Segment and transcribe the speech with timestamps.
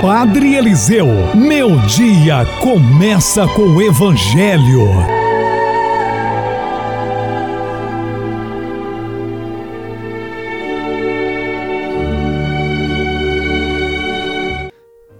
[0.00, 4.88] Padre Eliseu, meu dia começa com o Evangelho.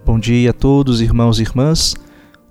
[0.07, 1.95] Bom dia a todos, irmãos e irmãs.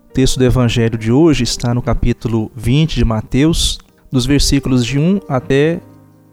[0.08, 3.80] O texto do Evangelho de hoje está no capítulo 20 de Mateus,
[4.12, 5.82] dos versículos de 1 até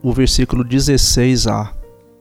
[0.02, 1.70] o versículo 16a.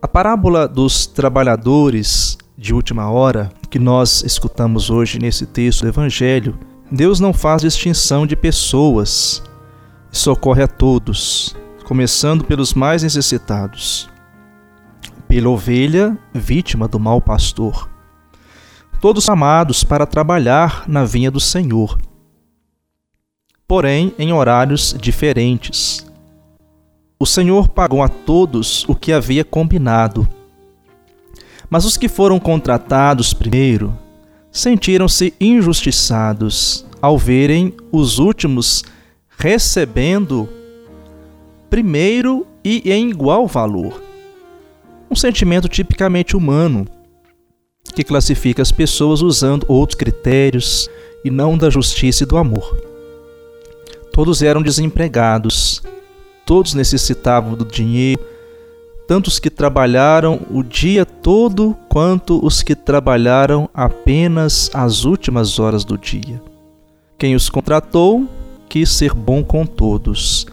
[0.02, 6.58] A parábola dos trabalhadores de última hora que nós escutamos hoje nesse texto do Evangelho,
[6.90, 9.44] Deus não faz distinção de pessoas
[10.10, 11.54] socorre a todos,
[11.84, 14.10] começando pelos mais necessitados,
[15.28, 17.90] pela ovelha vítima do mau pastor.
[19.02, 21.98] Todos amados para trabalhar na vinha do Senhor,
[23.68, 26.10] porém em horários diferentes.
[27.20, 30.26] O Senhor pagou a todos o que havia combinado
[31.76, 33.94] mas os que foram contratados primeiro
[34.50, 38.86] sentiram-se injustiçados ao verem os últimos
[39.38, 40.48] recebendo
[41.70, 44.02] primeiro e em igual valor.
[45.12, 46.88] Um sentimento tipicamente humano
[47.94, 50.90] que classifica as pessoas usando outros critérios
[51.26, 52.74] e não da justiça e do amor.
[54.14, 55.84] Todos eram desempregados,
[56.46, 58.35] todos necessitavam do dinheiro
[59.08, 65.84] tanto os que trabalharam o dia todo quanto os que trabalharam apenas as últimas horas
[65.84, 66.42] do dia.
[67.18, 68.28] Quem os contratou
[68.68, 70.48] quis ser bom com todos,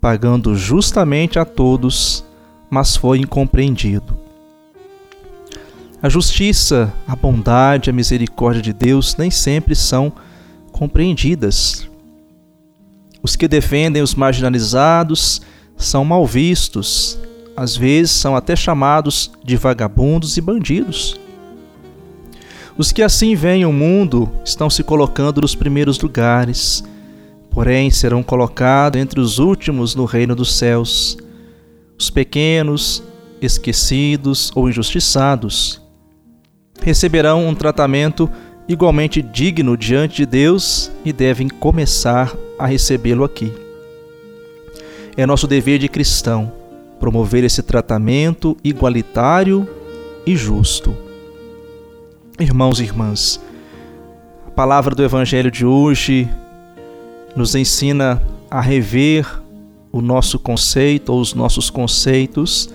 [0.00, 2.24] pagando justamente a todos,
[2.70, 4.16] mas foi incompreendido.
[6.02, 10.12] A justiça, a bondade, a misericórdia de Deus nem sempre são
[10.70, 11.88] compreendidas.
[13.22, 15.40] Os que defendem os marginalizados
[15.76, 17.18] são mal vistos,
[17.56, 21.18] às vezes são até chamados de vagabundos e bandidos.
[22.76, 26.84] Os que assim veem o mundo estão se colocando nos primeiros lugares,
[27.50, 31.16] porém serão colocados entre os últimos no reino dos céus.
[31.98, 33.02] Os pequenos,
[33.40, 35.80] esquecidos ou injustiçados
[36.82, 38.30] receberão um tratamento
[38.68, 43.50] igualmente digno diante de Deus e devem começar a recebê-lo aqui.
[45.16, 46.52] É nosso dever de cristão
[46.98, 49.68] promover esse tratamento igualitário
[50.26, 50.96] e justo.
[52.38, 53.40] Irmãos e irmãs,
[54.46, 56.28] a palavra do Evangelho de hoje
[57.34, 59.26] nos ensina a rever
[59.92, 62.68] o nosso conceito ou os nossos conceitos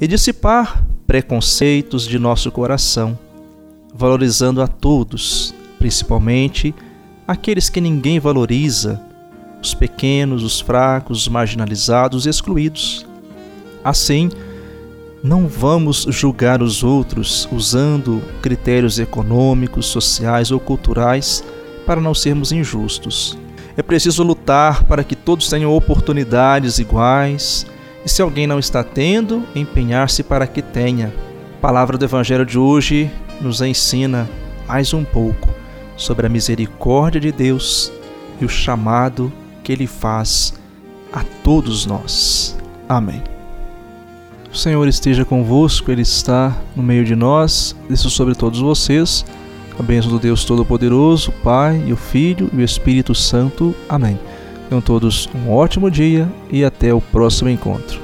[0.00, 3.18] e dissipar preconceitos de nosso coração,
[3.94, 6.74] valorizando a todos, principalmente
[7.26, 9.00] aqueles que ninguém valoriza,
[9.62, 13.06] os pequenos, os fracos, os marginalizados e excluídos.
[13.84, 14.30] Assim,
[15.22, 21.44] não vamos julgar os outros usando critérios econômicos, sociais ou culturais
[21.86, 23.38] para não sermos injustos.
[23.76, 27.66] É preciso lutar para que todos tenham oportunidades iguais
[28.04, 31.12] e, se alguém não está tendo, empenhar-se para que tenha.
[31.56, 33.10] A palavra do Evangelho de hoje
[33.40, 34.28] nos ensina
[34.66, 35.48] mais um pouco
[35.96, 37.92] sobre a misericórdia de Deus
[38.40, 39.32] e o chamado
[39.62, 40.54] que Ele faz
[41.12, 42.58] a todos nós.
[42.88, 43.31] Amém.
[44.52, 49.24] O Senhor esteja convosco, Ele está no meio de nós, desça sobre todos vocês.
[49.78, 53.74] A bênção do Deus Todo-Poderoso, o Pai, e o Filho e o Espírito Santo.
[53.88, 54.18] Amém.
[54.68, 58.01] Tenham todos um ótimo dia e até o próximo encontro.